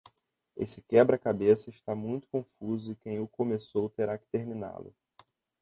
Esse 0.57 0.81
quebra-cabeça 0.81 1.69
está 1.69 1.93
muito 1.93 2.25
confuso 2.27 2.91
e 2.91 2.95
quem 2.95 3.19
o 3.19 3.27
começou 3.27 3.87
terá 3.87 4.17
que 4.17 4.25
terminá-lo 4.31 4.95